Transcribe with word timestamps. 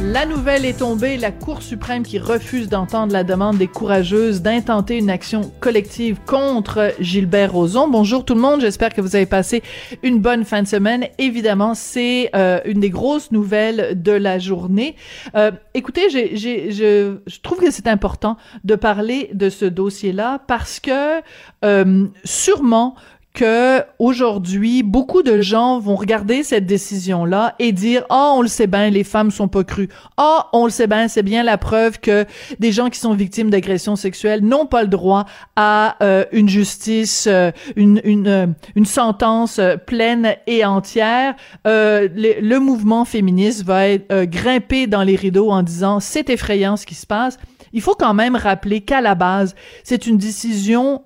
La 0.00 0.24
nouvelle 0.24 0.64
est 0.64 0.78
tombée, 0.78 1.18
la 1.18 1.30
Cour 1.30 1.62
suprême 1.62 2.02
qui 2.02 2.18
refuse 2.18 2.68
d'entendre 2.68 3.12
la 3.12 3.24
demande 3.24 3.58
des 3.58 3.66
courageuses 3.66 4.40
d'intenter 4.40 4.96
une 4.96 5.10
action 5.10 5.52
collective 5.60 6.18
contre 6.26 6.94
Gilbert 6.98 7.52
Rozon. 7.52 7.88
Bonjour 7.88 8.24
tout 8.24 8.34
le 8.34 8.40
monde, 8.40 8.62
j'espère 8.62 8.94
que 8.94 9.02
vous 9.02 9.16
avez 9.16 9.26
passé 9.26 9.62
une 10.02 10.18
bonne 10.18 10.44
fin 10.44 10.62
de 10.62 10.66
semaine. 10.66 11.08
Évidemment, 11.18 11.74
c'est 11.74 12.30
euh, 12.34 12.60
une 12.64 12.80
des 12.80 12.88
grosses 12.88 13.32
nouvelles 13.32 14.02
de 14.02 14.12
la 14.12 14.38
journée. 14.38 14.96
Euh, 15.34 15.50
écoutez, 15.74 16.08
je 16.08 17.40
trouve 17.42 17.58
que 17.58 17.70
c'est 17.70 17.86
important 17.86 18.38
de 18.64 18.74
parler 18.76 19.28
de 19.34 19.50
ce 19.50 19.66
dossier-là 19.66 20.40
parce 20.46 20.80
que 20.80 21.20
euh, 21.64 22.06
sûrement 22.24 22.96
que 23.34 23.82
aujourd'hui 23.98 24.82
beaucoup 24.82 25.22
de 25.22 25.40
gens 25.40 25.78
vont 25.78 25.94
regarder 25.94 26.42
cette 26.42 26.66
décision 26.66 27.24
là 27.24 27.54
et 27.58 27.72
dire 27.72 28.04
"Ah, 28.10 28.32
oh, 28.32 28.38
on 28.38 28.42
le 28.42 28.48
sait 28.48 28.66
bien, 28.66 28.90
les 28.90 29.04
femmes 29.04 29.30
sont 29.30 29.48
pas 29.48 29.64
crues. 29.64 29.88
Ah, 30.16 30.48
oh, 30.52 30.58
on 30.58 30.64
le 30.64 30.70
sait 30.70 30.86
bien, 30.86 31.08
c'est 31.08 31.22
bien 31.22 31.42
la 31.42 31.56
preuve 31.56 31.98
que 31.98 32.26
des 32.58 32.72
gens 32.72 32.90
qui 32.90 32.98
sont 32.98 33.14
victimes 33.14 33.48
d'agressions 33.48 33.96
sexuelles 33.96 34.44
n'ont 34.44 34.66
pas 34.66 34.82
le 34.82 34.88
droit 34.88 35.24
à 35.56 35.96
euh, 36.02 36.24
une 36.32 36.48
justice 36.48 37.26
euh, 37.26 37.50
une 37.76 38.00
une 38.04 38.28
euh, 38.28 38.46
une 38.74 38.86
sentence 38.86 39.60
pleine 39.86 40.34
et 40.46 40.64
entière." 40.64 41.34
Le, 41.64 42.40
le, 42.40 42.60
mouvement 42.60 43.04
féministe 43.04 43.64
va 43.64 43.88
être 43.88 44.24
grimpé 44.24 44.86
dans 44.86 45.02
les 45.02 45.16
rideaux 45.16 45.50
en 45.50 45.62
disant 45.62 46.00
"C'est 46.00 46.28
effrayant 46.30 46.76
ce 46.76 46.86
qui 46.86 46.94
se 46.94 47.06
passe." 47.06 47.38
Il 47.72 47.80
faut 47.80 47.94
quand 47.94 48.12
même 48.12 48.36
rappeler 48.36 48.82
qu'à 48.82 49.00
la 49.00 49.14
base, 49.14 49.54
c'est 49.82 50.06
une 50.06 50.18
décision 50.18 51.02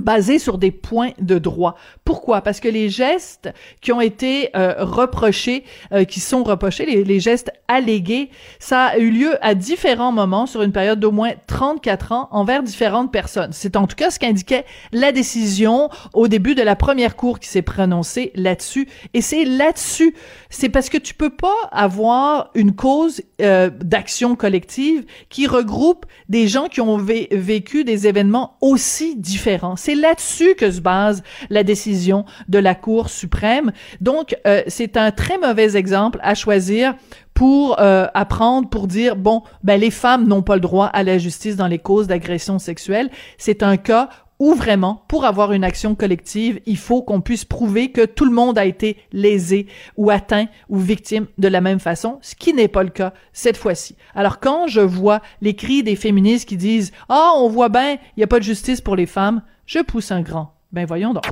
basé 0.00 0.38
sur 0.38 0.58
des 0.58 0.70
points 0.70 1.10
de 1.20 1.38
droit. 1.38 1.76
Pourquoi? 2.04 2.40
Parce 2.40 2.60
que 2.60 2.68
les 2.68 2.88
gestes 2.88 3.50
qui 3.80 3.92
ont 3.92 4.00
été 4.00 4.50
euh, 4.56 4.74
reprochés, 4.78 5.64
euh, 5.92 6.04
qui 6.04 6.20
sont 6.20 6.42
reprochés, 6.42 6.86
les, 7.04 7.20
gestes 7.20 7.50
allégués, 7.66 8.30
ça 8.58 8.86
a 8.86 8.98
eu 8.98 9.10
lieu 9.10 9.44
à 9.44 9.54
différents 9.54 10.12
moments 10.12 10.46
sur 10.46 10.62
une 10.62 10.72
période 10.72 11.00
d'au 11.00 11.10
moins 11.10 11.32
34 11.46 12.12
ans 12.12 12.28
envers 12.30 12.62
différentes 12.62 13.12
personnes. 13.12 13.50
C'est 13.52 13.76
en 13.76 13.86
tout 13.86 13.96
cas 13.96 14.10
ce 14.10 14.18
qu'indiquait 14.18 14.64
la 14.92 15.12
décision 15.12 15.90
au 16.14 16.28
début 16.28 16.54
de 16.54 16.62
la 16.62 16.76
première 16.76 17.16
cour 17.16 17.38
qui 17.40 17.48
s'est 17.48 17.62
prononcée 17.62 18.32
là-dessus. 18.34 18.88
Et 19.14 19.20
c'est 19.20 19.44
là-dessus, 19.44 20.14
c'est 20.50 20.68
parce 20.68 20.88
que 20.88 20.98
tu 20.98 21.14
peux 21.14 21.30
pas 21.30 21.56
avoir 21.72 22.50
une 22.54 22.74
cause 22.74 23.22
euh, 23.40 23.70
d'action 23.70 24.36
collective 24.36 25.04
qui 25.28 25.46
regroupe 25.46 26.06
des 26.28 26.48
gens 26.48 26.68
qui 26.68 26.80
ont 26.80 26.96
vécu 26.96 27.84
des 27.84 28.06
événements 28.06 28.56
aussi 28.60 29.16
différents 29.16 29.76
c'est 29.88 29.94
là-dessus 29.94 30.54
que 30.54 30.70
se 30.70 30.82
base 30.82 31.22
la 31.48 31.62
décision 31.62 32.26
de 32.46 32.58
la 32.58 32.74
Cour 32.74 33.08
suprême. 33.08 33.72
Donc, 34.02 34.36
euh, 34.46 34.62
c'est 34.66 34.98
un 34.98 35.12
très 35.12 35.38
mauvais 35.38 35.76
exemple 35.76 36.18
à 36.22 36.34
choisir 36.34 36.94
pour 37.32 37.80
euh, 37.80 38.06
apprendre, 38.12 38.68
pour 38.68 38.86
dire, 38.86 39.16
bon, 39.16 39.44
ben 39.64 39.80
les 39.80 39.90
femmes 39.90 40.28
n'ont 40.28 40.42
pas 40.42 40.56
le 40.56 40.60
droit 40.60 40.88
à 40.88 41.02
la 41.04 41.16
justice 41.16 41.56
dans 41.56 41.68
les 41.68 41.78
causes 41.78 42.06
d'agression 42.06 42.58
sexuelle. 42.58 43.08
C'est 43.38 43.62
un 43.62 43.78
cas 43.78 44.10
où 44.38 44.52
vraiment, 44.52 45.04
pour 45.08 45.24
avoir 45.24 45.52
une 45.52 45.64
action 45.64 45.94
collective, 45.94 46.60
il 46.66 46.76
faut 46.76 47.00
qu'on 47.00 47.22
puisse 47.22 47.46
prouver 47.46 47.90
que 47.90 48.04
tout 48.04 48.26
le 48.26 48.30
monde 48.30 48.58
a 48.58 48.66
été 48.66 48.98
lésé 49.10 49.68
ou 49.96 50.10
atteint 50.10 50.48
ou 50.68 50.76
victime 50.76 51.26
de 51.38 51.48
la 51.48 51.62
même 51.62 51.80
façon, 51.80 52.18
ce 52.20 52.34
qui 52.34 52.52
n'est 52.52 52.68
pas 52.68 52.82
le 52.82 52.90
cas 52.90 53.14
cette 53.32 53.56
fois-ci. 53.56 53.96
Alors 54.14 54.38
quand 54.38 54.66
je 54.68 54.82
vois 54.82 55.22
les 55.40 55.56
cris 55.56 55.82
des 55.82 55.96
féministes 55.96 56.46
qui 56.46 56.58
disent 56.58 56.92
«Ah, 57.08 57.32
oh, 57.34 57.44
on 57.44 57.48
voit 57.48 57.70
bien, 57.70 57.92
il 57.94 58.18
n'y 58.18 58.22
a 58.22 58.28
pas 58.28 58.38
de 58.38 58.44
justice 58.44 58.82
pour 58.82 58.94
les 58.94 59.06
femmes», 59.06 59.40
je 59.68 59.80
pousse 59.80 60.10
un 60.10 60.22
grand. 60.22 60.54
Ben 60.72 60.86
voyons 60.86 61.12
donc. 61.12 61.24